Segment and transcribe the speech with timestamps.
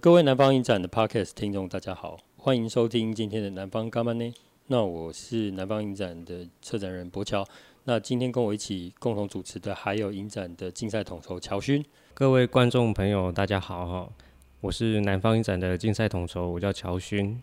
[0.00, 4.32] 各位南方影展的 Podcast 听众，大家好，欢迎收听今天的南方干嘛呢？
[4.68, 7.44] 那我是南方影展的策展人柏乔。
[7.82, 11.84] 那今天跟我一起共同主持的还有影展的竞赛统筹乔勋。
[12.14, 14.12] 各位观众朋友，大家好哈，
[14.60, 17.42] 我是南方影展的竞赛统筹，我叫乔勋。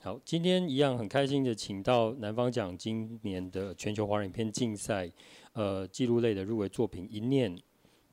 [0.00, 5.10] 好，今天一样很开心的请到南方奖今年的全球华人影片竞赛，
[5.52, 7.54] 呃，纪录类的入围作品《一念》，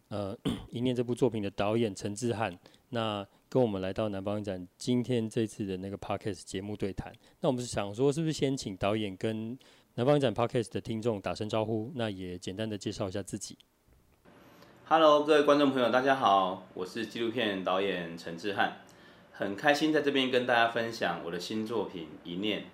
[0.09, 0.35] 呃，
[0.71, 2.59] 《一念》这部作品的导演陈志汉。
[2.89, 9.57] 那跟我们来到南方展今天这次的那个 Podcast 节目对谈，那我们是想说，是不是先请导演跟
[9.95, 11.91] 南方展 Podcast 的听众打声招呼？
[11.95, 13.57] 那也简单的介绍一下自己。
[14.85, 18.81] Hello，各位观众朋友，大家好，我是纪录片导演陈志汉，
[19.31, 22.59] 很开心在这边跟大家分享我的新作品《一念》。《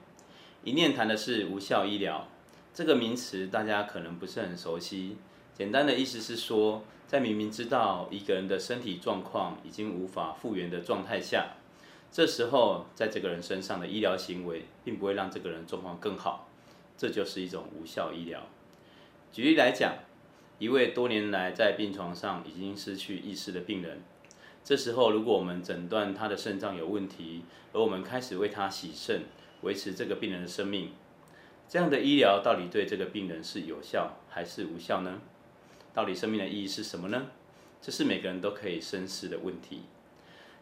[0.63, 2.27] 一念》谈的是无效医疗
[2.73, 5.17] 这个名词，大家可能不是很熟悉。
[5.53, 11.51] 简单的意思是说，在明明知道一个人的身体状况已经无法复原的状态下，
[12.11, 16.47] 这时候在这个人身上的医疗行为，并不会让这个人状况更好，
[16.97, 18.41] 这就是一种无效医疗。
[19.31, 19.93] 举例来讲，
[20.57, 24.01] 一位多年来在病床上已经失去意识的病人，
[24.63, 29.25] 这时候如果我们诊断他的肾脏有问题，而我们开始为他洗肾，
[29.61, 30.89] 维持这个病人的生命，
[31.69, 35.21] 这样的医疗到底对这个病人是有效还是无效呢？
[35.93, 37.27] 到底生命的意义是什么呢？
[37.81, 39.81] 这是每个人都可以深思的问题。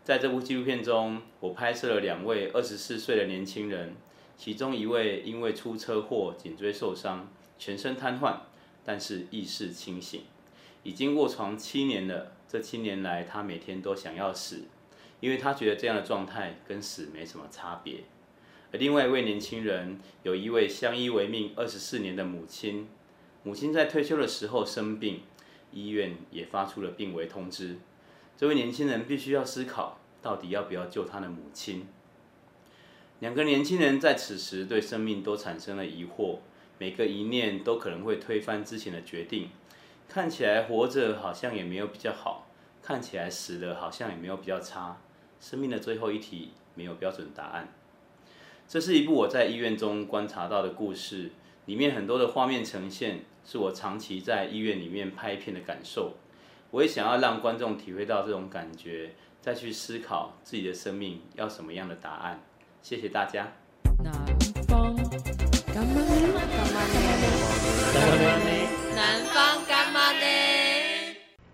[0.04, 3.96] 在这部纪录片中，我拍摄了两位二十四岁的年轻人，
[4.36, 8.38] 其中一位因为出车祸颈椎受伤，全身瘫痪，
[8.84, 10.24] 但是意识清醒，
[10.84, 12.34] 已经卧床七年了。
[12.50, 14.64] 这七年来，他每天都想要死，
[15.22, 18.04] 因为他觉得这样的状态跟死没什么差别。
[18.74, 22.90] 而另外一位年轻人，有一位相依为命二十四年的母亲。
[23.44, 25.22] 母亲在退休的时候生病，
[25.72, 27.78] 医院也发出了病危通知。
[28.38, 31.88] 这位年轻人必须要思考，到底要不要救他的母亲。
[33.20, 36.40] 两个年轻人在此时对生命都产生了疑惑，
[36.78, 39.50] 每个一念都可能会推翻之前的决定。
[40.08, 42.48] 看起来活着好像也没有比较好，
[42.84, 44.98] 看起来死了好像也没有比较差。
[45.40, 47.74] 生命的最后一题没有标准答案。
[48.68, 51.32] 这是一部我在医院中观察到的故事。
[51.72, 56.12] 里面很多的画面呈现，是我长期在医院里面拍片的感受。
[56.70, 62.38] 我也想要让观众体会到这种感觉，再去思考自己的生命要什么样的答案。
[62.82, 63.48] 谢谢大家。
[64.04, 64.12] 南
[64.68, 64.94] 方
[65.74, 66.82] 干嘛
[68.44, 68.52] 呢？
[68.94, 70.26] 南方干妈呢？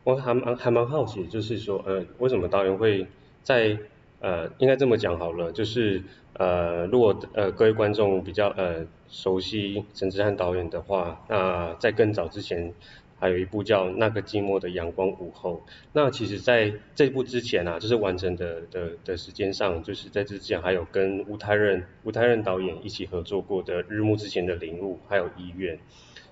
[0.04, 3.06] 我还蛮还蛮好奇，就是说，呃，为什么导演会
[3.44, 3.78] 在？
[4.20, 6.02] 呃，应该这么讲好了，就是
[6.34, 12.74] 呃，如果呃各位观众比较呃熟悉陈智汉导演的话，那在更早之前
[13.20, 15.64] 还有一部叫《那个寂寞的阳光午后》。
[15.94, 25.76] 那其实在这部之前啊，就是完成的的的时间上，就是在之前还有跟吴泰任吴泰任导演一起合作过的《日暮之前的领悟》，还有《医院》。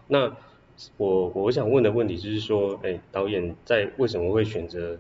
[0.08, 0.36] 那
[0.98, 4.98] 我我想问的问题就是说，哎，导演在为什么会选择？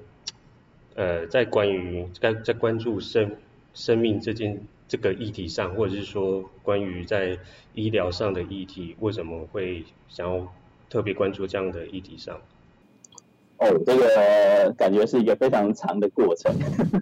[0.96, 3.32] 呃，在关于在在关注生
[3.74, 7.38] 生命这件这个议题上，或者是说关于在
[7.74, 10.54] 医疗上的议题，为什么会想要
[10.90, 12.40] 特别关注这样的议题上？
[13.58, 16.54] 哦，这个感觉是一个非常长的过程，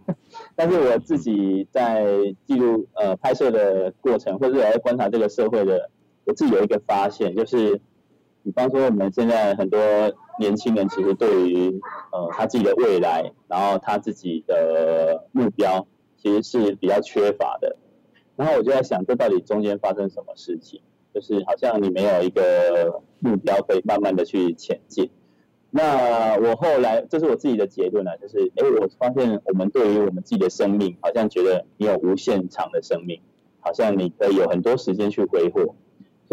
[0.56, 2.06] 但是我自己在
[2.46, 5.90] 记录呃拍摄的过程，或者是我在观察这个社会的，
[6.26, 7.80] 我自己有一个发现，就是
[8.44, 9.80] 比方说我们现在很多。
[10.40, 11.80] 年轻人其实对于
[12.12, 15.86] 呃他自己的未来，然后他自己的目标，
[16.18, 17.78] 其实是比较缺乏的。
[18.36, 20.82] 然后我就在想，这到底中间发生什么事情？
[21.14, 25.12] 就是好像你没有一个目标可以慢慢的去前进。
[25.70, 33.22] 那我后来，这是我自己的结论啊，就是哎，我发现我们对于我们自己的生命，好像觉得你有无限长的生命，
[33.60, 35.76] 好像你可以有很多时间去挥霍。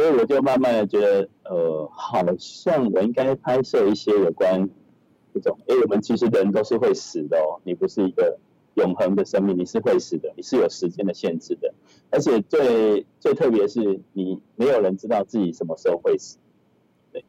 [0.00, 4.66] 所以我就慢慢的觉得，呃，好像我应该拍摄一些有关
[5.34, 8.38] 这种，哎，我们其实人都是会死的哦，你不是一个
[8.76, 11.74] 永恒的生命，你是会死的，你是有时间的限制的，
[12.08, 16.38] 而且最最特别是你没有人知道自己什么时候会死，
[17.12, 17.22] 对，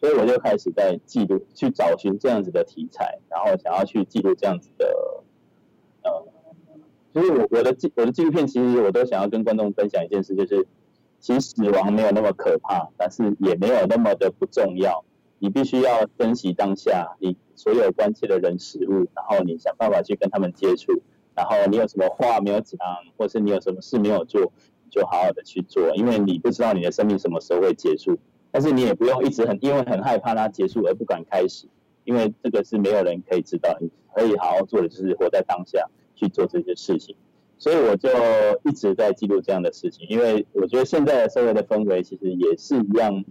[0.00, 5.22] 所以我就开始在记录，去找寻这样子的题材，然后想要去记录这样子的，
[6.02, 6.26] 呃，
[7.14, 10.66] 就是我我的纪我的纪录片，其实我都想要跟观众分享一件事，就是。
[11.26, 15.04] 其实死亡没有那么可怕，但是也没有那么的不重要。
[15.40, 21.02] 你必须要珍惜当下，你所有关切的人事物，然后你想办法去跟他们接触。
[21.34, 22.78] 然后你有什么话没有讲，
[23.16, 24.52] 或是你有什么事没有做，
[24.88, 28.16] 就好好的去做，因为你不知道你的生命什么时候会结束。
[28.52, 31.66] 但是你也不用一直很因为很害怕它结束而不敢开始，
[32.04, 33.76] 因为这个是没有人可以知道。
[33.80, 37.16] 你可以好好做的就是活在当下，去做这些事情。
[37.58, 38.08] 所以我就
[38.64, 43.24] 一直在记录这样的事情，因为我觉得现在的社会的氛围其实也是一样，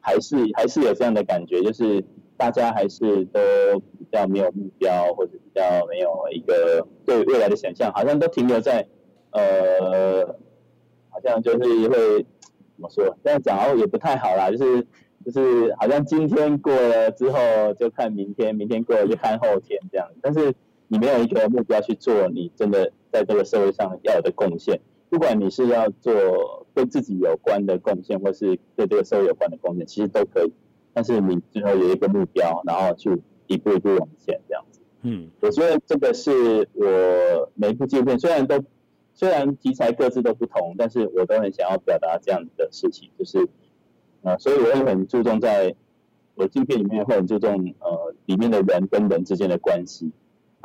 [0.00, 2.02] 还是还是有这样的感觉，就是
[2.38, 3.40] 大家还是都
[3.98, 8.88] 比较没有目标，或者比较没有一个对未来的想象，好像都停留在
[9.32, 10.26] 呃，
[11.10, 13.14] 好像就是会怎么说？
[13.22, 14.86] 这样讲哦也不太好啦，就是
[15.24, 17.38] 就是好像今天过了之后
[17.78, 20.54] 就看明天，明天过了就看后天这样，但是。
[20.88, 24.80] 你没有一个目标去做，你真的在这个社会上要有的贡献，
[25.10, 30.52] 不管你是要做跟自己有关的贡献，或是对这个社会有关的贡献，其实都可以。
[30.92, 34.80] 但是你最后有一个目标，然后去一步一步往前这样子。
[35.02, 38.62] 嗯，我觉得这个是我每一部纪录片，虽然都
[39.12, 43.46] 虽然题材各自都不同，但是我都很想要表达这样的事情，就是
[44.22, 45.74] 呃，所以我会很注重在
[46.34, 50.12] 我纪录片里面会很注重呃里面的人跟人之间的关系。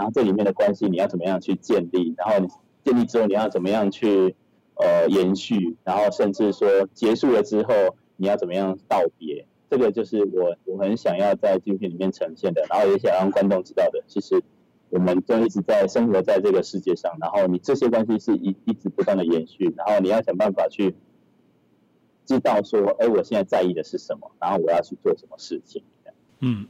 [0.01, 2.15] 然后这里面的关系你要怎么样去建立？
[2.18, 2.48] 然后
[2.83, 4.36] 建立之后你要怎么样去
[4.74, 5.77] 呃延续？
[5.83, 7.71] 然后甚至说结束了之后
[8.15, 9.45] 你要怎么样道别？
[9.69, 14.03] 这个就是我我很想要在纪录片里面呈现的，然后也想让观众知道的。
[14.07, 14.42] 其实
[14.89, 20.95] 我们都一直在生活在这个世界上，然后你这些关系是一一直不断的延续，然后你要想办法去
[22.25, 24.31] 知道说，哎，我现在在意的是什么？
[24.39, 25.83] 然后我要去做什么事情？
[26.39, 26.65] 嗯。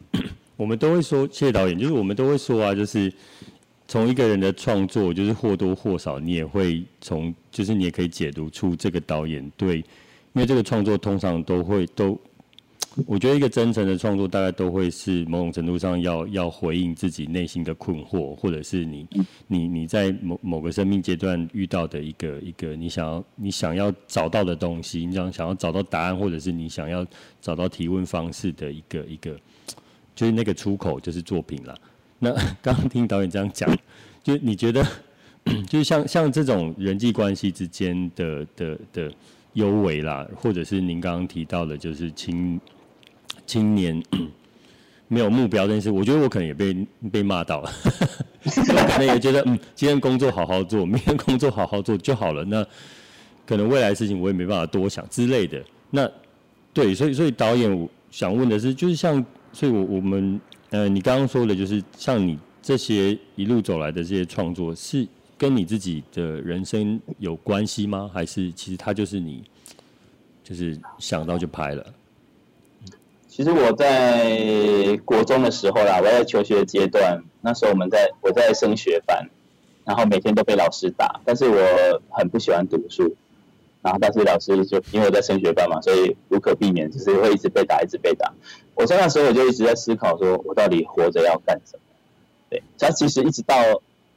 [0.61, 3.11] 我们都会说，谢谢导演，就是我们都会说啊，就是
[3.87, 9.83] 从一个人的创作，就是或多或少，你也会从，就是你也可以解读出这个导演对，因
[10.33, 12.15] 为这个创作通常都会都，
[13.07, 19.07] 我觉得一个真诚的创作，大概都会是某种程度上要要回应自己内心的困惑，或者是你
[19.47, 27.03] 你你在某某个生命阶段遇到的一个一个你想要你想要找到的东西，你想想要找到答案，或者是你想要
[27.41, 29.35] 找到提问方式的一个一个。
[30.21, 31.75] 就是那个出口就是作品了。
[32.19, 32.31] 那
[32.61, 33.67] 刚刚听导演这样讲，
[34.21, 34.85] 就你觉得，
[35.67, 39.11] 就是像像这种人际关系之间的的的
[39.53, 42.61] 优微啦，或者是您刚刚提到的，就是青
[43.47, 43.99] 青年
[45.09, 47.71] 没有目标这件事，我觉得我可能也被被骂到了，
[48.45, 52.45] 我可能也觉得嗯，今天工作好好做，明天工作好好做就好了。
[52.45, 52.63] 那
[53.47, 55.59] 可能未来的事情我也没办法多想之类的。
[55.89, 56.07] 那
[56.71, 59.25] 对，所以所以导演想问的是，就是像。
[59.53, 60.39] 所以我，我们
[60.69, 65.07] 呃，你刚刚说的，就是像你这些一路走来的这些创作，是
[65.37, 68.09] 跟你自己的人生有关系吗？
[68.13, 69.43] 还是其实它就是你，
[70.43, 71.85] 就是想到就拍了？
[73.27, 79.29] 其实我在国中的时候啦，我在求学阶段，那时候我们在我在升学班，
[79.85, 83.15] 然后每天都被老师打，但是我很不喜欢读书。
[83.81, 88.31] 然后，但是老师就因为我在升学班嘛，所以无可避免，就是会一直被打，一直被打。
[88.75, 91.81] 我在那时候我就一直在思考，说我到底活着要干什么？
[92.49, 93.55] 对，他其实一直到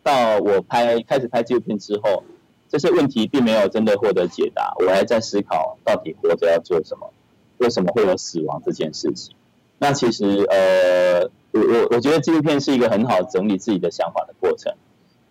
[0.02, 2.24] 到我拍开始拍纪录片之后，
[2.68, 4.74] 这些问题并没有真的获得解答。
[4.80, 7.10] 我还在思考到底活着要做什么？
[7.58, 9.34] 为什么会有死亡这件事情？
[9.78, 11.22] 那其实呃，
[11.52, 14.74] 我我我觉得纪录片是一个很好整理自己的想法的过程。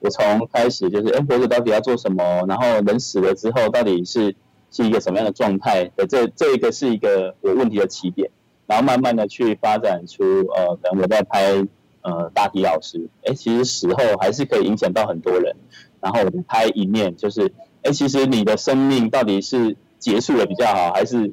[0.04, 2.44] 我从开始就是，哎，活着到底要做什么？
[2.46, 4.36] 然后人死了之后到底是
[4.70, 5.90] 是一个什么样的状态？
[5.96, 8.30] 的这这一个是一个有问题的起点，
[8.68, 10.22] 然后慢慢的去发展出，
[10.54, 11.66] 呃，等我在拍
[12.02, 15.56] 呃大体老师，哎，其实死后还是可以影响到很多人。
[16.02, 17.54] 然后我们拍一面，就是，
[17.84, 21.31] 哎，其实你的生命到底是结束了比较好，还是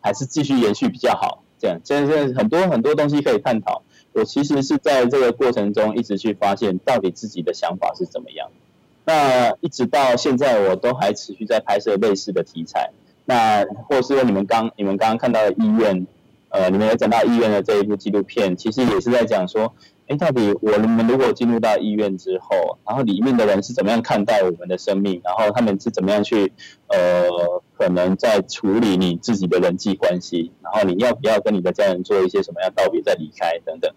[0.00, 1.44] 还是继续延续比较好？
[1.58, 3.82] 这样，现在现在很多很多东西可以探讨。
[4.18, 8.50] 我其实是在这个过程中一直去发现到底自己的想法是怎么样。
[9.04, 12.90] 那一直到现在，我都还持续在拍摄类似的题材。
[13.24, 16.06] 那或是说你们刚你们刚刚看到的医院，
[16.48, 19.72] 呃，你们有讲到医院的这一部纪录片，其实也是在讲说，
[20.08, 26.52] 哎，到底我们如果进入到医院之后，然后里面的人是怎么样看待我们的生命，然后他们是怎么样去
[26.88, 27.62] 呃。
[27.78, 33.94] 可能在处理你自己的人际关系，然后你要不要跟你的家人做一些什么样道别再离开等等，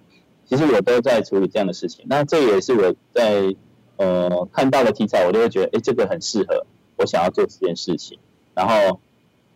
[0.51, 2.03] 其实我都在处理这样的事情。
[2.09, 3.55] 那这也是我在
[3.95, 6.65] 呃看到的题材，我都会觉得，哎，这个很适合
[6.97, 8.19] 我想要做这件事情。
[8.53, 8.99] 然后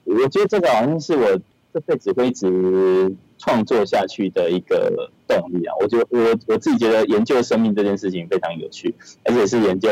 [0.05, 1.37] 我觉得这个好像是我
[1.73, 5.75] 这辈子会一直创作下去的一个动力啊。
[5.81, 9.89] 我觉得我我自己觉得研究生命这件事情非常有趣，而且是研究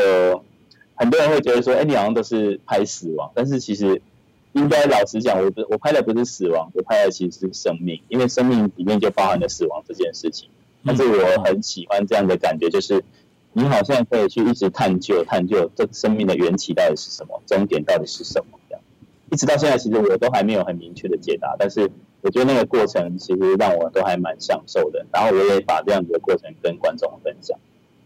[0.94, 4.00] 很多人会觉得说，哎，你好像都是拍死亡，但是其实。
[4.56, 10.48] 应该老实讲，我不我拍的不是死亡，我拍的其实是生命，因为生命里面就包含了死亡这件事情。
[10.84, 13.02] 但是我很喜欢这样的感觉，就是
[13.52, 18.82] 你好像可以去一直探究、探究这生命的缘起到底是什么，终点到底是什么，这样。
[19.30, 25.04] 一直到现在，其实我都还没有很明确的解答，但是我觉得那个过程其实让我都还蛮享受的。
[25.12, 27.58] 然后我也把这样子的过程跟观众分享。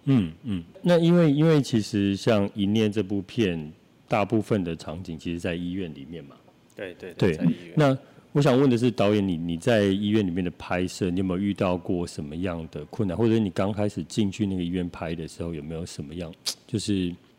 [0.04, 3.72] 嗯嗯，那因为因为其实像《一念》这部片，
[4.08, 6.36] 大部分的场景其实在医院里面嘛。
[6.74, 7.48] 对对对，对。
[7.74, 7.96] 那
[8.38, 13.18] 我想问的是，导演你你在医院里面的拍摄，你有没有遇到过什么样的困难？
[13.18, 16.32] 或者是你刚开始进去那个医院拍的时候，有没有什么样？
[16.64, 16.94] 就是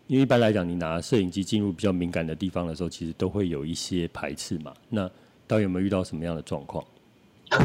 [0.08, 4.74] 因为一般来讲，你拿摄影机进入比较敏感的地方的时候，其实都会有一些排斥嘛。
[4.90, 5.10] 那
[5.48, 6.84] 导演有没有遇到什么样的状况？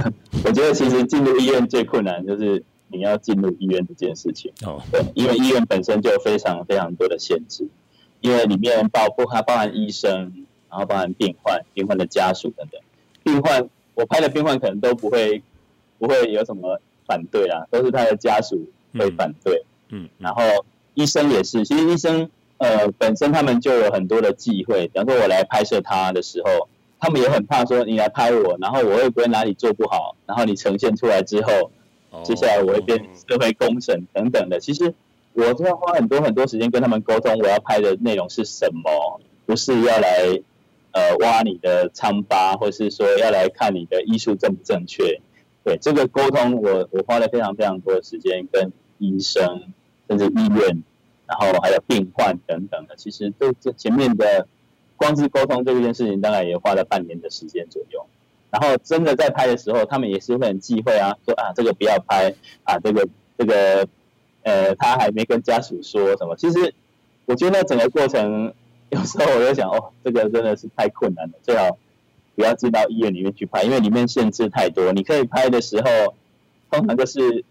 [0.44, 4.52] 我觉得其实进入医院最困难就是你要进入医院这件事情。
[4.64, 7.66] 哦，对，因为医院本身就有非常非常多的限制，
[8.20, 10.32] 因为里面包括它包含医生，
[10.70, 12.80] 然后包含病患、病患的家属等等。
[13.34, 15.42] 病患，我拍的病患可能都不会
[15.98, 18.64] 不会有什么反对啦，都是他的家属
[18.96, 19.64] 会反对。
[19.88, 20.42] 嗯，嗯，然后
[20.94, 26.68] 医生也是，其实医生呃本身他们就有很多的忌讳，比方说我来拍摄他的时候，
[27.00, 31.72] 他们也很怕说你来拍我，然后我会不会哪里做不好，然后你呈现出来之后，
[32.22, 34.60] 接下来我会变社会公审等等的。
[34.60, 34.94] 其实
[35.32, 40.40] 我都要花很多很多时间跟他们沟通，我要拍的内容是什么，不是要来。
[40.94, 45.20] 呃，挖你的疮疤，或是说要来看你的医术正不正确？
[45.64, 49.72] 对，这个沟通我，我花了非常非常多的时间跟医生，
[50.08, 50.84] 甚至医院，
[51.26, 52.94] 然后还有病患等等的。
[52.94, 54.46] 其实这这前面的
[54.96, 58.06] 光是沟通这件事情，当然也花了半年的时间左右。
[58.52, 62.32] 然后真的在拍的时候，他们也是会很忌讳啊，说啊这个不要拍
[62.62, 63.88] 啊，这个这个
[64.44, 66.36] 呃他还没跟家属说什么。
[66.36, 66.72] 其实
[67.24, 68.54] 我觉得整个过程。
[68.94, 71.76] 有时候我就想，哦，这个真的是太困难了，最好
[72.36, 74.92] 不要进到医院里面去拍，因为里面限制太多。
[74.92, 76.14] 你可以拍的时候，
[76.70, 77.44] 通常就是，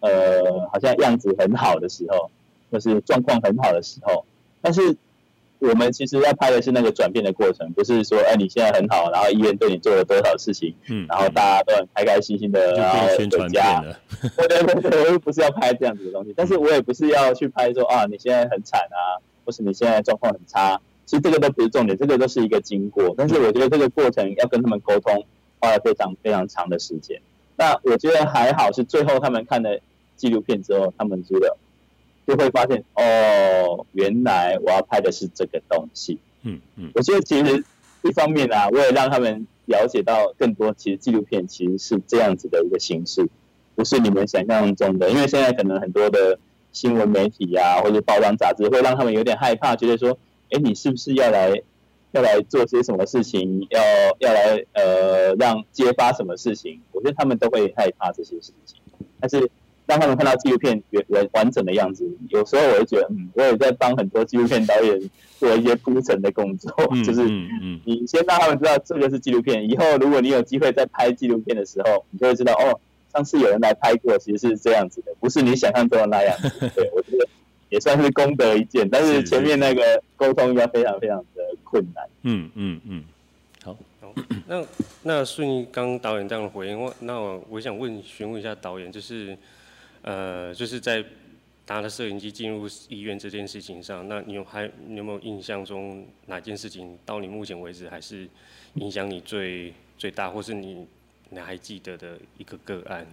[0.00, 2.30] 呃，好像样子很好的时候，
[2.70, 4.24] 或是状况很好的时候。
[4.62, 4.96] 但是
[5.58, 13.82] 我们其实要拍的是那个转变的过程，不是说，哎，你现在很好，然后医院对你做了多少事情，嗯，然后大家都很开开心心的，然后回家。
[14.36, 19.20] 对对对对，我又不是要拍这样子的东西，但是我也不是要去拍说，啊，你现在很惨啊。
[19.46, 23.14] 或是你现在状况很差，其实这个都不是重点，这个都是一个经过。
[23.16, 25.24] 但是我觉得这个过程要跟他们沟通，
[25.60, 27.22] 花了非常非常长的时间。
[27.56, 29.78] 那我觉得还好，是最后他们看了
[30.16, 31.56] 纪录片之后，他们觉得
[32.26, 36.18] 就会发现，哦，原来我要拍的是这个东西。
[36.42, 36.90] 嗯嗯。
[36.96, 37.64] 我觉得其实
[38.02, 43.28] 一方面啊，我也让他们了解到更多，其实纪录片其实是这样子的一个形式，
[43.76, 45.08] 不是你们想象中的。
[45.10, 46.38] 因为现在可能很多的。
[46.76, 50.10] 新闻媒体呀、啊，或者报章杂志，会让他们有点害怕，觉得说，
[50.50, 51.50] 哎，你是不是要来，
[52.12, 53.66] 要来做些什么事情？
[53.70, 53.80] 要
[54.18, 56.78] 要来呃，让揭发什么事情？
[56.92, 58.78] 我觉得他们都会害怕这些事情。
[59.18, 59.50] 但是
[59.86, 66.70] 让他们看到纪录片原完完整的样子，有时候我会觉得，嗯，我也在帮很多纪录片导演做一些铺陈的工作，
[67.02, 67.22] 就是
[67.86, 72.78] 你先让他们知道这个是纪录片，以后如果你有机会再拍纪录片的时候，你就会知道哦。
[73.16, 76.50] 上次有人来拍过，其实是这样子的，不是你想象中的那样子。
[76.76, 77.26] 对，我觉得
[77.70, 82.04] 也算是功德一件，但是前面那个沟通要非常非常的困难。
[82.24, 83.04] 嗯嗯嗯。
[83.64, 84.14] 好，好，
[84.46, 84.62] 那
[85.02, 89.34] 那顺应刚导演这样的回应，我那我我想问询问一下导演，就是
[90.02, 91.02] 呃，就是在
[91.68, 98.28] 拿了摄影机进入医院这件事情上，那你有还你有没有印象中哪件事情到你目前为止还是
[98.74, 100.86] 影响你最最大，或是你？
[101.28, 103.06] 你还记得的一个个案，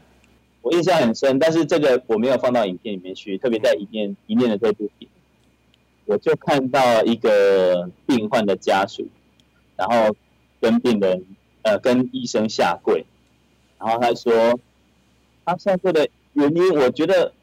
[0.61, 5.09] 我印象很深，但是这个我没有放到影片里面去，特别在一念一念的这部片，
[6.05, 9.07] 我就看到一个病患的家属，
[9.75, 10.15] 然后
[10.61, 11.25] 跟病人
[11.63, 13.05] 呃跟医生下跪，
[13.79, 14.59] 然后他说
[15.43, 17.33] 他下跪的原因，我觉得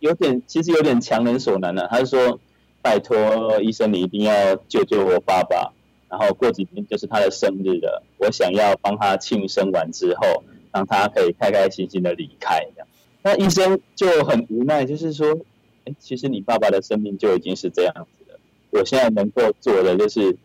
[0.00, 2.40] 有点其实有点强人所难了，他说
[2.82, 5.72] 拜托医生你一定要救救我爸爸。
[6.08, 12.66] 然后过几天就是他的生日了，我想要帮他庆生完之后，让他可以开开心心的离开。
[12.74, 12.88] 这样，
[13.22, 15.38] 那医生就很无奈，就是说，
[15.84, 18.40] 哎，其实你爸爸的生命就已经是这样子了。
[18.70, 20.36] 我现在能够做的就是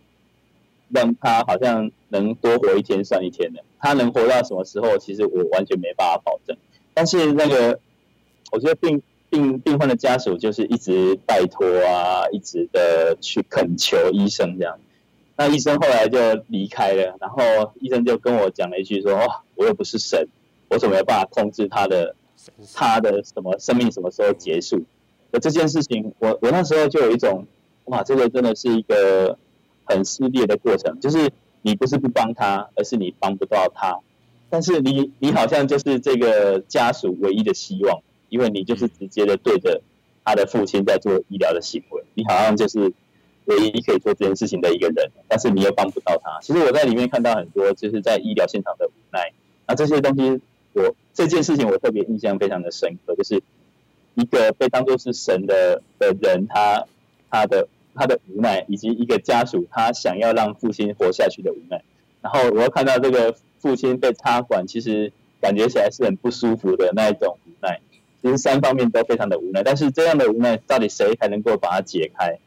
[0.90, 3.64] 让他好像能多活一天算一天的。
[3.80, 6.56] 他能活到什么时候，其实我完全没办法保证。
[6.94, 7.80] 但是那个，
[8.52, 14.78] 我觉得病病病患的家属就是一直拜托啊，一直的去恳求医生这样。
[15.36, 20.28] 那医生后来就离开了，然后医生就跟我讲了一句说：“哦，我又不是神，
[20.70, 22.16] 我怎么有办法控制他的
[22.76, 24.84] 他的什么生命什么时候结束？”
[25.34, 27.48] 而这件事情，我我那时候就有一种，
[27.86, 29.36] 哇，这个真的是一个
[29.86, 31.32] 很撕裂的过程，就是
[31.64, 34.00] 你不是不帮他，而是你帮不到他，
[34.52, 39.82] 但是你你好像就是这个家属唯一的希望，因为你就是直接的对着
[40.24, 42.94] 他的父亲在做医疗的行为，你好像就是。
[43.46, 46.40] 唯一可以做这件事情的一个人，但是你又帮不到他。
[46.42, 49.32] 其实我在里面看到很多，就是在医疗现场的无奈。
[49.68, 50.42] 那这些东西
[50.74, 53.42] 我，这件事情我特别印象非常的深刻，就是
[54.16, 56.86] 一个被当作是神的的人，他
[57.30, 61.82] 他的他的无奈，以及一个家属他想要让父亲活下去的无奈。
[62.22, 67.80] 然后我又看到这个父亲被插管，其实感觉起来是很不舒服的那一种无奈。
[68.22, 72.40] 其实三方面都非常的无奈，但是这样的无奈到底谁才能够把它解开？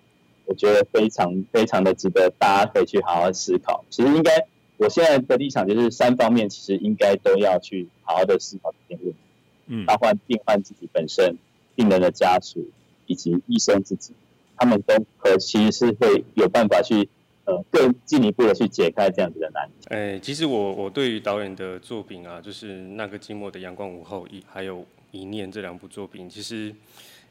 [0.47, 3.85] 我觉得非常非常的值得大家可以去好好思考。
[3.91, 9.19] 其实应该，我现在的立场就是三方面，其实应该都要去好好的思考这件问题。
[9.67, 11.37] 嗯，包括病患自己本身、
[11.75, 12.65] 病人的家属
[13.07, 14.15] 以及医生自己，
[14.57, 17.09] 他们都可其实是会有办法去
[17.45, 19.89] 呃更进一步的去解开这样子的难题。
[19.89, 26.73] 哎、欸，其实我我对于导演的作品啊，就是那个寂寞的阳光午后一还有一念这两部作品，其实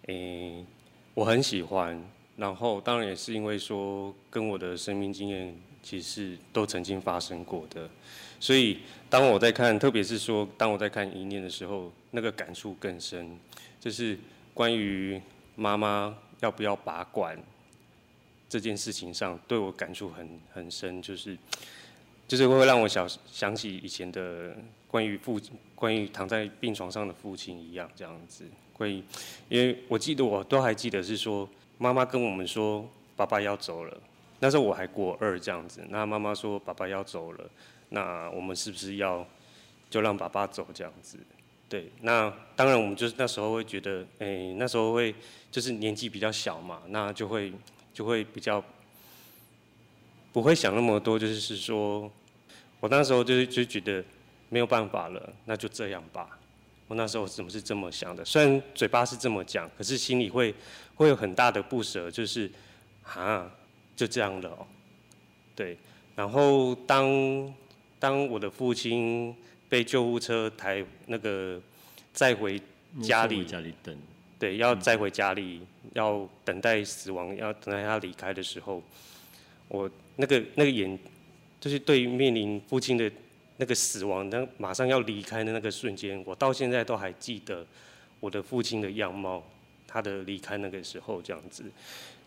[0.08, 0.66] 哎、欸、
[1.14, 2.04] 我很喜欢。
[2.38, 7.90] 然后当然也是因为说跟我的生命经验其实都曾经发生过的，
[8.40, 13.40] 所以当我在看，特别是说当我在看一念的时候，那个感触更深，
[13.80, 14.18] 就是
[14.54, 15.22] 关于
[15.56, 17.42] 妈妈要不要拔管
[18.50, 21.38] 这件事情上，对我感触很很深，就是
[22.28, 24.54] 就是会让我想想起以前的
[24.88, 25.40] 关于父
[25.74, 29.02] 关于躺在病床上的父亲一样这样子，关于
[29.48, 31.48] 因为我记得我都还记得是说。
[31.78, 33.98] 妈妈跟我们说，爸爸要走了。
[34.40, 35.82] 那时候我还过二这样子。
[35.90, 37.50] 那妈妈说，爸爸要走了，
[37.90, 39.26] 那我们是不是要
[39.90, 41.18] 就让爸爸走这样子？
[41.68, 45.16] 对，那当然我们就是那时候会觉得，哎、那时候会
[45.50, 47.52] 就是年纪比较小嘛，那就会
[47.94, 48.64] 就会比较
[50.32, 52.12] 不会想那么多，就是是说，
[52.80, 54.04] 我那时候就是就觉得
[54.50, 56.38] 没有办法了，那就这样吧。
[56.88, 58.24] 我那时候怎么是这么想的？
[58.24, 60.54] 虽然嘴巴是这么讲，可是心里会
[60.94, 62.48] 会有很大的不舍，就是
[63.04, 63.52] 啊，
[63.96, 64.68] 就这样了哦。
[65.56, 65.76] 对，
[66.16, 67.54] 然后当
[67.98, 69.36] 当我的父亲
[69.68, 71.60] 被救护车抬那个
[72.14, 72.62] 载回
[73.02, 73.98] 家里，家里等，
[74.38, 75.62] 对，要载回家里，
[75.94, 78.84] 要等待死亡，要等待他离开的时候，
[79.70, 81.00] 我那个那个眼，
[81.60, 83.12] 就是对于面临父亲的。
[83.58, 87.66] 那个死亡，那马上要离开的那个瞬间，我到现在都还记得
[88.20, 89.42] 我的父亲的样貌，
[89.88, 91.64] 他的离开那个时候这样子。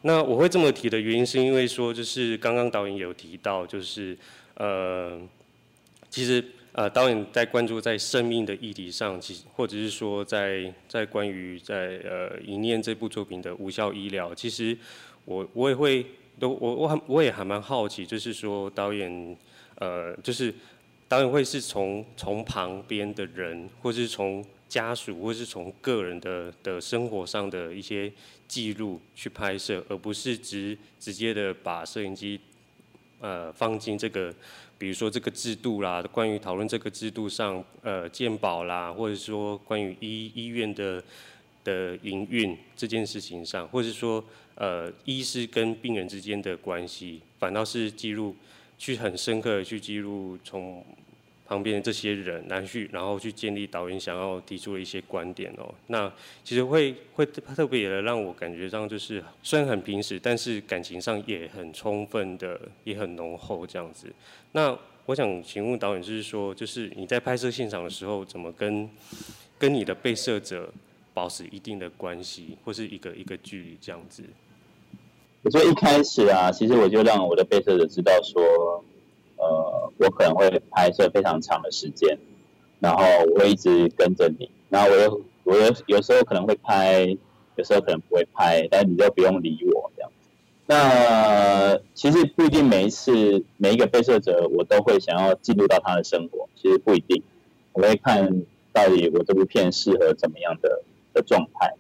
[0.03, 4.17] 那我会这么提的原因，是因为说，就是刚刚导演有提到，就是
[4.55, 5.21] 呃，
[6.09, 14.75] 其实呃，导演在关注在生命的议题上，其实或者是说在在关于在呃一念这部作品的无效医疗，其实
[15.27, 16.07] 我我也会
[16.39, 19.37] 都我我很我也还蛮好奇，就是说导演
[19.75, 20.55] 呃就是。
[21.09, 28.13] 导演会是从从旁边的人，或是从家属，或是从个人的的生活上的一些
[28.47, 32.39] 记录去拍摄，而不是直直接的把摄影机
[33.21, 34.35] 呃放进这个，
[34.77, 41.03] 比如说这个制度啦，关于讨论这个制度上呃健保啦，或者说关于医医院的
[41.65, 44.23] 的营运这件事情上，或者说
[44.57, 48.37] 呃医师跟病人之间的关系，反倒是记录。
[48.79, 50.85] 去很深刻的去记录从
[51.45, 55.75] 旁边的这些人然后去，然后去建立导演想要提出的一些观点哦。
[55.87, 56.13] 那
[56.45, 64.13] 其实会会特别的让我感觉上就是虽然很平时，但是感情上也很充分的，也很浓厚这样子。
[64.53, 68.89] 那我想请问导演，就是说，就是你在拍摄现场的时候，怎么跟
[69.59, 70.71] 跟你的被摄者
[71.15, 74.23] 保持一定的关系，或是一个一个距离这样子？
[75.49, 78.85] 我觉得一开始啊，其实我就让我的被摄者知道说，
[79.39, 82.19] 呃，我可能会拍摄非常长的时间，
[82.81, 87.17] 然后我会一直跟着你，然后我有我有有时候可能会拍，
[87.57, 90.11] 有时候可能不会拍，但你就不用理我这样。
[90.67, 97.23] 那其实不一定每一次每一个被摄者我都会想要进入到他的生活，其实不一定，
[97.73, 98.43] 我会看
[98.75, 100.83] 到底我这部片适合怎么样的
[101.15, 101.75] 的状态。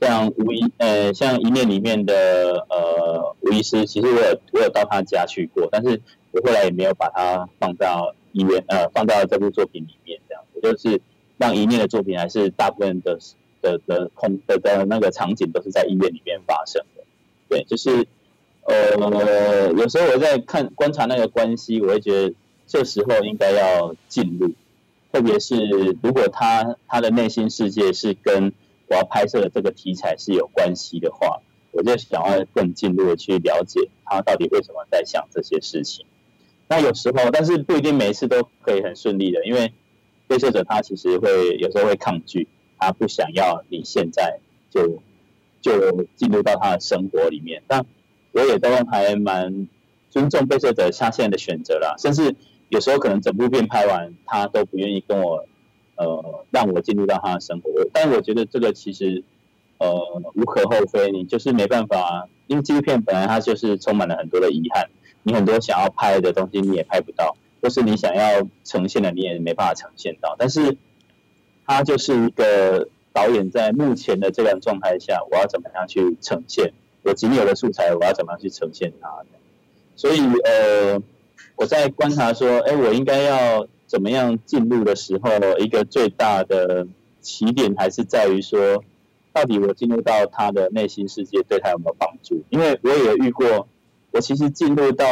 [0.00, 6.00] 像吴医，呃，像一念里面的呃吴医师，其实我有我有到他家去过，但是
[6.32, 11.00] 我后来也没有把他放到医院，呃，放到这部作品里面这样，我就是
[11.38, 13.18] 让一念的作品还是大部分的
[13.62, 17.02] 的的空的的那个场景都是在医院里面发生的，
[17.48, 18.06] 对，就是
[18.64, 22.34] 呃有时候我在看观察那个关系，我会觉得
[22.66, 24.50] 这时候应该要进入，
[25.10, 25.56] 特别是
[26.02, 28.52] 如果他他的内心世界是跟
[28.88, 31.40] 我要拍摄的这个题材是有关系的话，
[31.72, 36.06] 我就想要更进入的去了解他到底为什么在想这些事情。
[36.68, 39.72] 那有时候，但是不一定每一次都可以很顺利的，因为
[40.26, 42.46] 被摄者他其实会有时候会抗拒，
[42.78, 44.38] 他不想要你现在
[44.70, 45.02] 就
[45.60, 47.62] 就进入到他的生活里面。
[47.66, 47.84] 但
[48.32, 49.68] 我也都还蛮
[50.10, 52.36] 尊重被摄者他现在的选择啦，甚至
[52.68, 55.44] 有时候可能整部片拍完，他都不愿意跟我。
[55.96, 59.24] 呃，让我进入到他的生活，但我觉得这个其实
[59.78, 59.88] 呃
[60.34, 64.90] 无可厚非，你就是没办法，因为纪录片本来它就是充满了很多的遗憾，
[65.22, 70.76] 你很多想要拍的东西你也拍不到，或是你想要呈现的你也没办法呈现到，但是
[71.66, 79.08] 它就是一个导演在目前的这样状态下，我要怎么样去呈现我仅有的素材，我要怎么样去呈现它，
[79.96, 81.00] 所以呃
[81.56, 83.66] 我在观察说，哎，我应该要。
[83.86, 86.86] 怎么样进入的时候，一个最大的
[87.20, 88.82] 起点还是在于说，
[89.32, 92.42] 到底我进入到他的内心世界对他有没有帮助？
[92.50, 93.68] 因为我也遇过，
[94.10, 95.06] 我其实进入到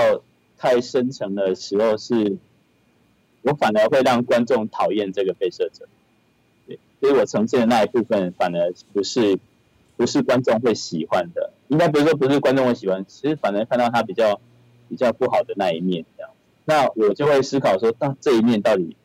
[0.58, 2.36] 太深层的时候是，
[3.42, 5.86] 我反而会让观众讨厌这个被摄者，
[6.66, 9.38] 对，所以我呈现的那一部分反而不是
[9.96, 14.40] 不是观众会喜欢的，应该不是说不是观众会喜欢，其实反而看到他比较
[14.88, 16.30] 比较不好的那一面这样。
[16.64, 18.96] 那我就会思考说，那这一面到底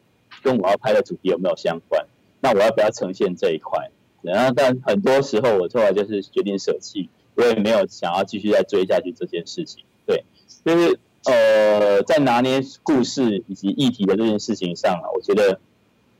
[0.41, 2.05] 跟我要拍的主题有没有相关？
[2.41, 3.89] 那我要不要呈现这一块？
[4.21, 9.83] 然后，但很多时候我后来就是决定舍弃，我也没有想要继续再追下去这件事情。
[10.05, 10.23] 对，
[10.65, 15.59] 就是呃，在拿捏故事以及议题的这件事情上啊，我觉得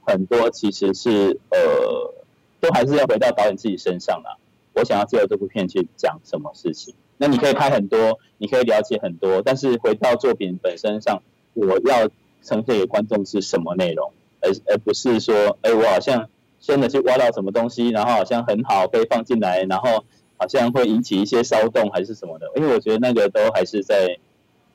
[0.06, 2.14] 很多其实是呃，
[2.60, 4.38] 都还是要回到导演自己身上啦。
[4.74, 6.94] 我想要借由这部片去讲什么事情？
[7.22, 11.22] 那你可以拍很多，你可以了解很多，但是回到作品本身上，
[11.54, 12.10] 我要
[12.42, 16.28] 呈现给观众是什么内容，而而不是说，哎、我好像
[16.60, 20.04] 真的去挖到什么东西，然后好像很好被放进来，然后
[20.38, 24.18] 好像会引起一些骚动还是什么的，因为我觉得那个都还是在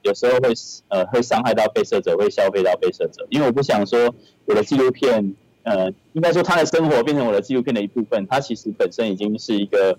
[0.03, 0.53] 有时候会
[0.89, 5.35] 呃会伤害到被摄者，会消费到被摄者，因为我不想说我的纪录片。
[5.67, 9.99] 呃，应该说他的生活变成我的纪录片的一部分，他其实本身已经是一个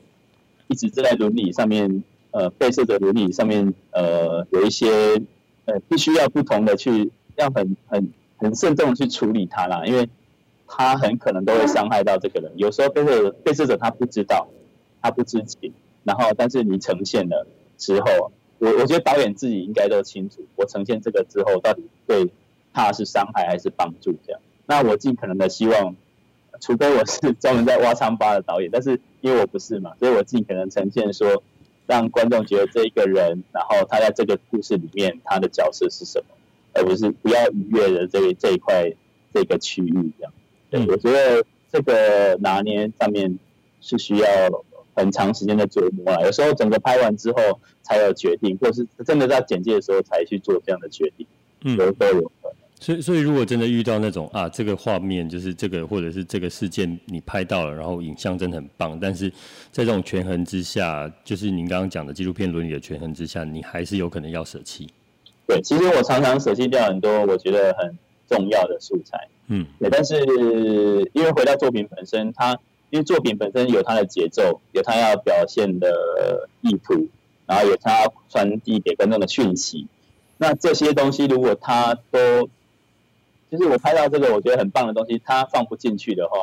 [0.67, 2.03] 一直在伦理上面，
[2.36, 4.89] 呃，被摄者伦理上面，呃，有一些
[5.63, 10.10] 呃，必须要不同的去要很很很慎重的去处理它啦，因为
[10.67, 12.52] 他很可能都会伤害到这个人。
[12.58, 14.50] 有时候被摄者被摄者他不知道，
[15.02, 15.71] 他不知情，
[16.04, 22.30] 然后但是你呈现了之后，我我觉得导演自己应该都清楚，我呈现这个之后到底对
[22.74, 24.41] 他是伤害还是帮助这样。
[24.65, 25.95] 那我尽可能的希望，
[26.60, 31.41] 除非我是专门在挖疮疤的导演，但是因为我不是嘛，所以我尽可能呈现说，
[31.88, 36.26] 让观众觉得这一个人，然后他在这个故事里面他的角色是什么，
[36.74, 38.91] 而不是不要逾越的这这一块
[39.34, 40.34] 这个区域这样。
[40.69, 43.38] 对，我觉得这个拿捏上面
[43.82, 44.28] 是需要
[44.95, 51.28] 很长时间的琢磨啊，有时候整个拍完之后才有决定，或是真的在剪接的时候才去做这样的决定，
[51.63, 52.32] 嗯，都都有。
[52.79, 59.29] 所以，所以如果真的遇到那种啊，这个画面就是这个，或者是这个事件你拍到了，然后影像真的很棒，但是
[59.71, 64.88] 在这种权衡之下，就是您刚刚讲的纪录片伦理的权衡之下，你还是有可能要舍弃。
[65.47, 69.27] 对，其实我常常舍弃掉很多我觉得很重要的素材。
[69.47, 70.15] 嗯，对，但是
[71.13, 72.59] 因为回到作品本身，它
[72.89, 77.07] 因为作品本身有它的节奏，有它要表现的意图，
[77.45, 79.88] 然后有它要传递给观众的讯息，
[80.38, 82.49] 那这些东西如果它都
[83.49, 86.38] 就是我拍到这个我觉得很棒的东西，它放不进去的话，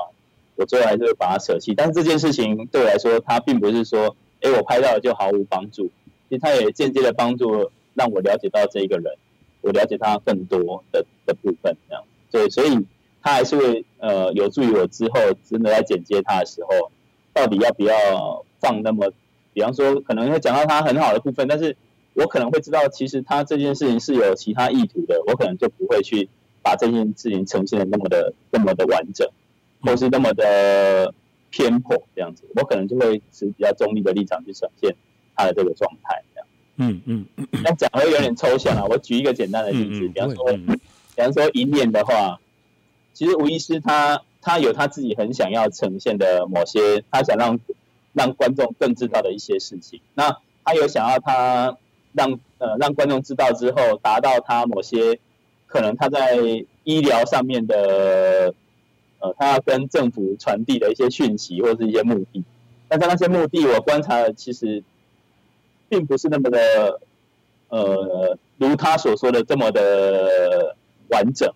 [0.57, 1.75] 我最后还是会把它舍弃。
[1.75, 5.91] 但是这件事情对我来说，它并不是说，哎，我拍到了就毫无帮助。
[6.29, 9.13] 其实它也间接的帮助让我了解到这一个人，
[9.61, 12.05] 我了解他更多的的部分，这样。
[12.31, 12.87] 对，所以
[13.21, 16.91] 它还是会呃有助于我之后真的在剪接它的时候，
[17.35, 19.13] 到底要不要放那么，
[19.53, 21.77] 比方说可能会讲到它很好的部分，但是
[22.15, 26.29] 我可能会知道，其实他这件事情是有其他意图的，我可能就不会去。
[26.63, 29.29] 把这件事情呈现的那么的那么的完整，
[29.81, 31.13] 或是那么的
[31.51, 34.95] 偏颇这样子，我可能就会持比较中立的立场去呈现
[35.35, 36.47] 他的这个状态这样。
[36.77, 37.27] 嗯嗯，
[37.65, 38.85] 那讲会有点抽象啊。
[38.89, 40.77] 我举一个简单的例子，比方说，比
[41.17, 42.41] 方说一念的话，
[43.13, 47.59] 其实吴医师他他有他自己很想要呈现的某些，他想让
[48.13, 50.01] 让观众更知道的一些事情。
[50.15, 51.77] 那他有想要他
[52.13, 55.19] 让呃让观众知道之后，达到他某些。
[55.73, 56.37] 可能他在
[56.85, 58.53] 医疗上面的，
[59.21, 62.45] 呃，他要跟政府传递的一些讯息或者是一些目的，
[62.89, 64.85] 但是那些目的我观察的其实，
[65.89, 67.01] 并不是那么的，
[67.71, 70.77] 呃，如他所说的这么的
[71.09, 71.51] 完整，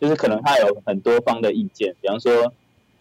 [0.00, 2.52] 就是可能他有很多方的意见，比方说，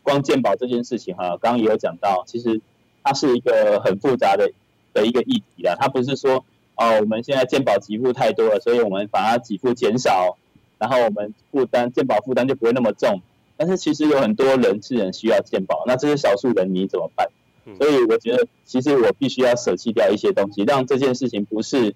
[0.01, 2.59] 光健保这件事情哈，刚刚也有讲到，其实
[3.03, 4.49] 它是一个很复杂的
[4.91, 6.43] 的一个议题啦，它不是说
[6.77, 10.35] 哦，我们现在健保给付太多了，所以我们把它给付减少。
[10.79, 13.21] 然后我们负担健保负担就不会那么重，
[13.55, 17.27] 但是其实有很多人是人需要健保，那这些少数人你怎么办？
[17.77, 21.93] 所以我觉得其实我必须要舍弃掉一些东西，让这件事情不是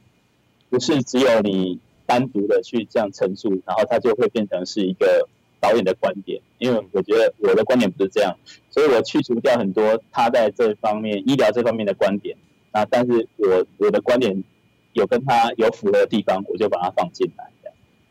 [0.70, 5.30] 不是只有你单独的去这样陈述，然后它就会变成是一个
[5.62, 8.36] 导演的观点，因为我觉得我的观点不是这样，
[8.70, 12.36] 所以我去除掉很多他在这方面医疗这方面的观点，
[12.74, 14.44] 那但是我我的观点
[14.91, 17.50] 有跟他有符合的地方，我就把它放进来。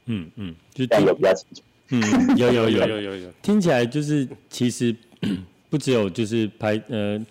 [0.06, 1.62] 嗯嗯，就这样有比较清楚。
[1.88, 4.94] 嗯，有有有有有有，听起来就是其实
[5.68, 7.24] 不只有就是拍呃。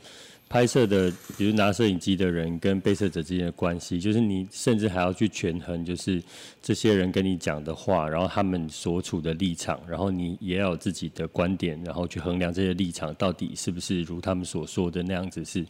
[0.51, 6.19] 拍摄的，比如拿摄影机的人跟被摄者之间的关系，就是你甚至还要去权衡，就是
[6.60, 15.63] 这些人跟你讲的话，然后他们所处的立场，然后你也要有自己的观点，然后去衡量这些立场到底是不是如他们所说的那样子是，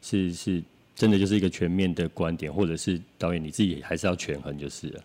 [0.00, 0.62] 是是是
[0.94, 5.02] 真的就是一个全面的观点，或者是导演你自己还是要权衡就是了。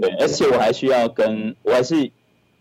[0.00, 2.10] 对，而且我还需要跟我还是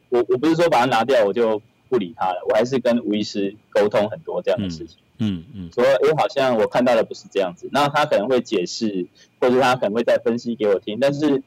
[0.10, 4.97] 我我不是说把它拿掉我就不理他了，我还是跟吴医师沟通很多这样的事情。
[5.17, 9.08] 嗯嗯嗯，说我，好像我看到的不是这样子，那他可能会解释，
[9.39, 11.43] 或者他可能会再分析给我听，但是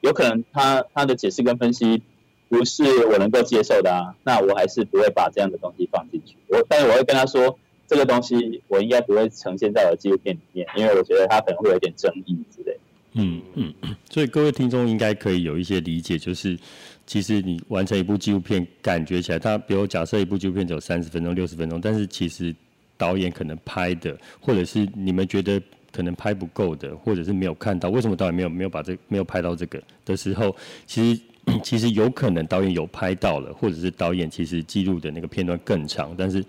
[0.00, 2.02] 有可能他他的解释跟分析
[2.48, 6.36] 不是我能够接受的啊，那我还是不会把这样的东西放进去。
[6.48, 12.78] 我但是我会跟他说，这个东西我应该不会呈现在我的纪录片里面，因为我觉得他可能会有点争议之类。
[13.14, 13.74] 嗯嗯，
[14.10, 16.58] 所以各位听众应该可以有一些理解，就是
[17.06, 22.54] 其实你完成一部纪录片，感觉起来，他比如假设一部纪录片只有三十分钟、六十分钟，但是其实。
[22.98, 30.54] 导演可能拍的，或者是你们觉得可能拍不够的，或者是没有看到，为什么导演没有没有把这没有拍到这个的时候，
[30.86, 31.20] 其实
[31.64, 36.44] 其实有可能导演有拍到了，或者是导演其实记录的那个片段更长，但是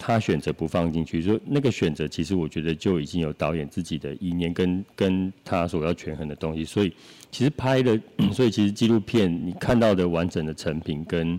[0.00, 6.92] 他选择不放进去，说那个选择其实我觉得就已经有导演自己的意念跟跟他所要权衡的东西，所以
[7.30, 8.00] 其实拍的，
[8.32, 11.38] 所以其实纪录片你看到的完整的成品跟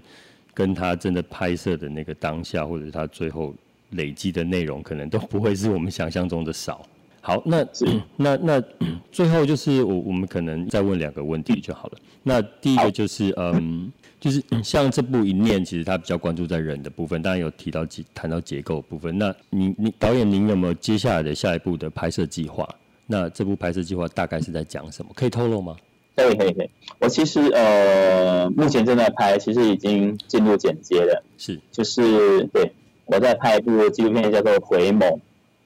[0.53, 3.53] 跟他真的拍摄的那个当下，或者他最后。
[3.95, 6.87] 累积的内容可能都不会是我们想象中的少。
[7.21, 7.65] 好，那
[8.17, 8.63] 那那
[9.11, 11.97] 最后就是我我们可能再问两个问题就好了。
[12.23, 19.17] 那第一个就是嗯，就是 像这部一念，其实它比较关注在人的部分，当然有提到结谈到结构部分。
[19.17, 22.67] 那你你导演您有没有接下来的下一步的拍摄计划？
[23.07, 25.11] 那这部拍摄计划大概是在讲什么？
[25.15, 25.75] 可以透露吗？
[26.15, 26.69] 可以可以可以。
[26.99, 31.23] 我其实呃目前正在拍，其实已经进入剪接了。
[31.37, 32.71] 是，就是对。
[33.05, 34.99] 我在拍一部纪录片，叫做《回眸》，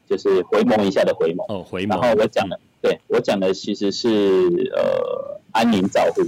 [0.07, 1.45] 就是回眸一下的回眸。
[1.47, 1.89] 哦，回眸。
[1.89, 4.09] 然后我讲的，对我讲的其实是
[4.75, 6.21] 呃安宁照护。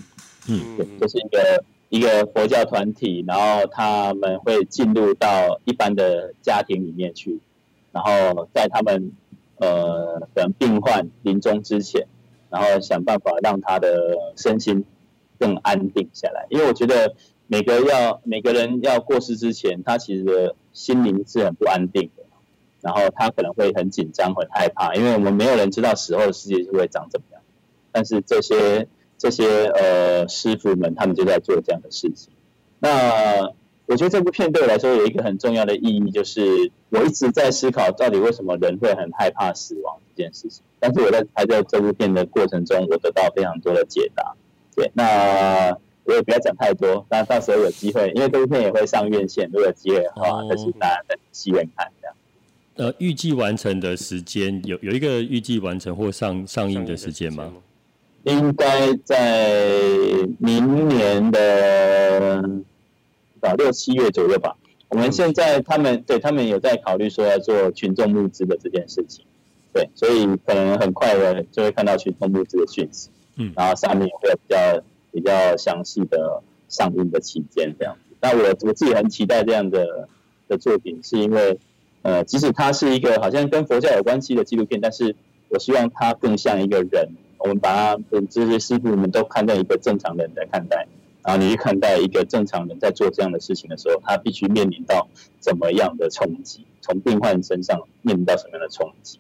[0.50, 0.78] 嗯。
[0.78, 7.40] 对，就是一个一个佛教团体，然后他们会进入到一般的家庭里面去，
[7.92, 9.12] 然后在他们
[9.58, 12.08] 呃可能病患临终之前，
[12.50, 14.86] 然后想办法让他的身心
[15.40, 16.46] 更安定下来。
[16.50, 17.16] 因为我觉得
[17.48, 20.56] 每个要每个人要过世之前，他其实。
[20.74, 22.17] 心灵是很不安定的，
[22.82, 27.42] 然后他可能会很紧张、很害怕，因为我们没有人知道死后的世界是会长怎么样。
[27.92, 28.88] 但是这些
[29.18, 32.32] 这些呃师傅们，他们就在做这样的事情。
[32.80, 33.52] 那
[33.86, 40.64] 我觉得这部片对我来说有一个很重要的意义，就是我一直在思考，到底为什么人会很害怕死亡这件事情。
[40.80, 44.36] 但是我在拍这这部片的过程中，我得到非常多的解答。
[44.76, 45.78] 对，那。
[46.08, 52.16] 我也不要讲太多，那到时候有机会，因为这部片也会上院线，如果有机会的话，就请大家在戏院看这样。
[52.78, 57.52] 呃，预计完成的时间有有一个预计完成或上上映的时间吗？
[58.24, 62.42] 应该在明年的
[63.42, 64.56] 到六七月左右吧。
[64.90, 69.26] 我们现在他们对他们有在考虑说要做群众募资的这件事情，
[69.74, 73.10] 对，所以可能很快的就会看到群众募资的讯息。
[73.36, 74.82] 嗯，然后上面也会有比较。
[75.10, 80.08] 比较详细的上映的期间这样子，那我我自己很期待这样的
[80.48, 81.58] 的作品，是因为
[82.08, 85.14] 呃，即使它是一个好像跟佛教有关系的纪录片，但是
[85.50, 90.88] 我希望它更像一个人，我们把它这些师傅们都看待一个正常人在看待，
[91.22, 95.06] 然后你去看待一个正常人在做这样的事情的时候，他必须面临到
[95.42, 99.20] 怎么样的冲击，从病患身上面临到什么样的冲击？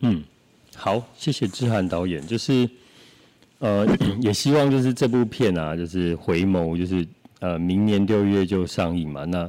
[0.00, 0.24] 嗯，
[0.74, 2.68] 好，谢谢志涵导演，就是。
[3.60, 3.86] 呃，
[4.20, 7.06] 也希望就是这部片啊，就是回眸，就是
[7.40, 9.24] 呃，明年六月就上映嘛。
[9.24, 9.48] 那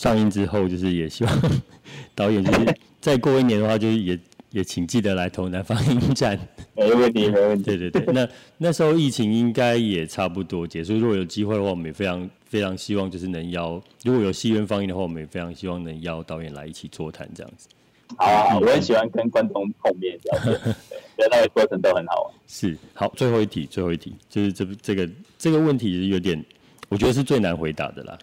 [0.00, 1.42] 上映之后，就是也希望
[2.16, 4.18] 导演就是再过一年的话，就是也
[4.50, 6.40] 也请记得来投南方影展。
[6.74, 7.64] 没问题，没问题。
[7.64, 10.94] 对对对，那那时候疫情应该也差不多结束。
[10.94, 17.68] 如果有机会的话，我们也非常非常希望就是能邀，如果有戏院放映的话，我们也非常希望能邀导演来一起座谈这样子。
[18.16, 22.34] 好啊，我很喜欢跟观众碰面聊天，觉得那个过程都很好玩。
[22.48, 26.42] 是，好，最后一题，最后一题，就是这这个这个问题是有点，
[26.88, 28.18] 我觉得是最难回答的啦。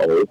[0.00, 0.26] 哦，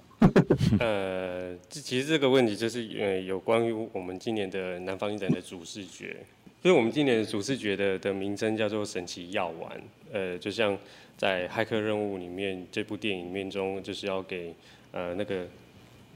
[0.78, 6.16] 呃，其实这个问题就是呃有关于我们今年的南方影展的主视觉。
[6.62, 9.80] 所以我们今年的主视觉的的名称叫做神奇药丸，
[10.12, 10.76] 呃，就像
[11.16, 14.54] 在骇客任务里面这部电影里面中，就是要给
[14.92, 15.46] 呃那个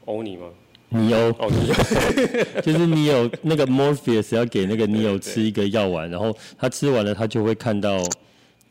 [0.05, 0.51] 欧尼吗？
[0.91, 7.97] 尼欧哦，尼欧，就是尼欧那个 Morpheus 要给那个尼欧吃一个药丸，然后他吃完了，他就会看到，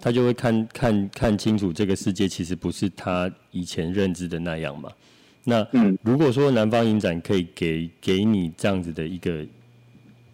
[0.03, 4.91] 他就会看看看清楚这个世界其实不是他以前认知的那样嘛。
[5.45, 5.65] 那
[6.01, 9.45] 如果说南方影展可以给给你这样子的一个。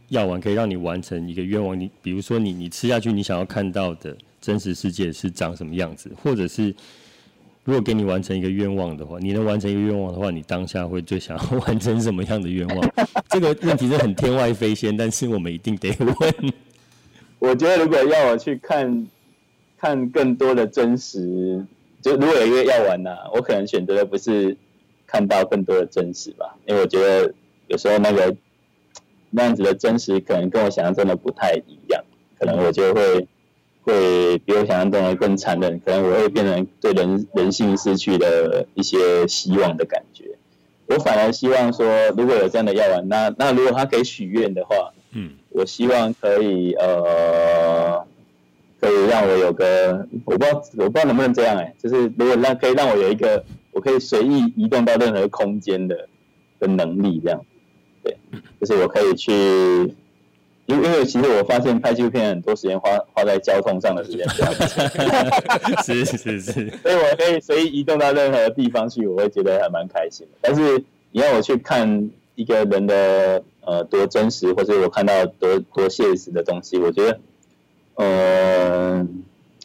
[0.10, 6.74] 药丸可以让你完成一个愿望，你比如说你你吃下去，你想要看到的真实世界是长什么样子，或者是
[7.64, 12.92] 如果给你完成一个愿望的话，你能完成一个愿望的话，你当下会最想要完成什么样的愿望？
[13.30, 16.34] 这个问题是很天外飞仙，但是我们一定得问。
[17.38, 19.08] 我觉得如果要我去看
[19.80, 21.66] 看更多的真实，
[22.02, 24.58] 就如果有一个药丸呢，我可能选择的不是
[25.08, 27.34] 看到更多的真实吧，因为我觉得
[27.68, 28.36] 有时候那个。
[29.32, 32.04] 那样子的真实可能跟我想象中的不太一样，
[32.40, 33.28] 可能我就会
[33.84, 40.24] 会比我想象中的更残忍，可能我会变成对人人性失去了一些希望的感觉。
[40.88, 41.86] 我反而希望说，
[42.18, 48.04] 如果有这样的药丸，那那如果他可以许愿的话，嗯，我希望可以呃，
[48.80, 56.08] 可以让我有个我不知道我不知道能不能这样哎、欸，就是如果让可以让我有一个我可以随意移动到任何空间的
[56.60, 57.42] 的能力这样。
[58.02, 58.18] 对，
[58.62, 59.34] 就是我可以去，
[60.68, 70.38] 因为因为其实我发现拍纪录片很多时间花花在交通上的时间比较多， 是是是，所以我可以随意移动到任何地方去，我会觉得还蛮开心的。
[70.40, 77.20] 但是你要我去看一个人的呃多真实，或者我看到多多现实的东西，我觉得，
[78.00, 79.08] 呃，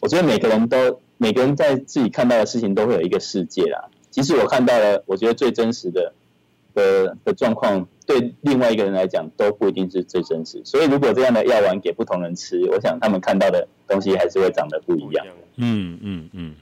[0.01, 3.85] 我觉得每个人都每个人在自己看到的事情都会有一个世界啦。
[4.11, 6.13] 其实我看到了，我觉得最真实的。
[6.73, 15.25] 的的状况对另外一个人来讲都不一定是最真实，所以如果这样的药丸给不同人吃，我想他们看到的东西还是会长得不一样。
[15.55, 16.55] 嗯嗯嗯。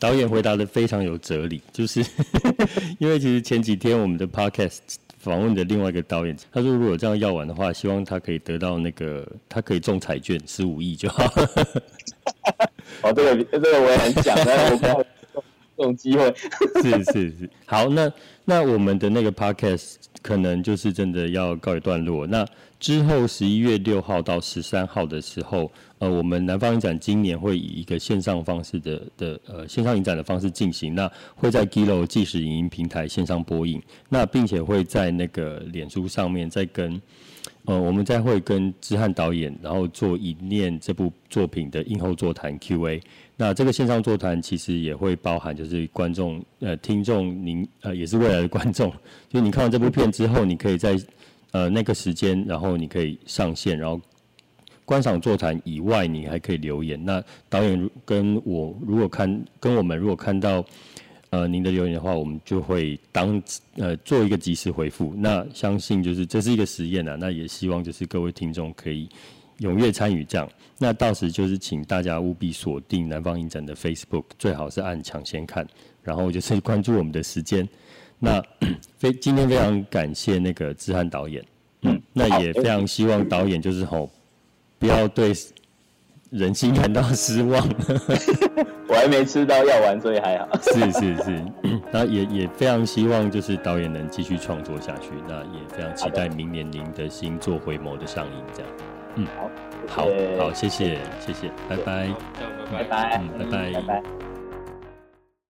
[0.00, 2.04] 导演回答的非常有哲理，就是
[2.98, 4.80] 因为其实前几天我们的 podcast
[5.24, 11.24] 访问的另外一个导演，他说如果有这样要完的话，希望他可以得到那个他可以中彩券十五亿就好。
[13.02, 15.04] 哦，这个这个我也很想， 但是我不知道
[15.76, 16.32] 这种机会。
[16.82, 18.12] 是是是，好那。
[18.46, 22.26] 那我们的那个 podcast 可能就是真的要告一段落。
[22.26, 22.46] 那
[22.84, 30.94] 之后十一月六号到十三号的时候，呃，我们南方影展今年会以一个线上方式的的呃线上影展的方式进行。
[30.94, 33.82] 那会在 Gilo 即时影音平台线上播映。
[34.10, 37.00] 那并且会在那个脸书上面再跟
[37.64, 43.00] 呃我们再会跟知翰导演，然后做《一念》这部作品的映后座谈 Q&A。
[43.38, 48.92] 那这个线上座谈其实也会包含，就是观众呃听众您呃也是未来的观众，
[49.30, 50.94] 就你看完这部片之后，你可以在
[51.54, 54.00] 呃那个时间，然后你可以上线，然后
[54.84, 57.02] 观赏座谈以外，你还可以留言。
[57.02, 60.64] 那导演跟我如果看跟我们如果看到
[61.30, 63.40] 呃您的留言的话，我们就会当
[63.76, 65.14] 呃做一个及时回复。
[65.16, 69.08] 那相信就是这是一个实验啊，那也希望就是各位听众可以。
[69.60, 75.64] 踊跃参与这样，那到时就是请大家务必锁定南方影展的 Facebook，最好是按抢先看，
[76.02, 77.66] 然后就是关注我们的时间。
[78.18, 78.42] 那
[78.98, 81.44] 非今天非常感谢那个志翰导演，
[81.82, 84.10] 嗯，那也非常希望导演就是吼，
[84.78, 85.32] 不要对
[86.30, 87.66] 人心感到失望。
[88.86, 90.48] 我还没吃到药丸，所以还好。
[90.62, 91.44] 是 是是，
[91.92, 98.70] 那也也非常希望就是导演能继续创作下去，那也非常期待明年您的新作《回眸》的上映这样。
[99.16, 99.26] 嗯，
[99.88, 102.08] 好，好，好，谢谢，谢谢，拜拜，
[102.72, 104.33] 拜拜，嗯，拜拜，拜拜。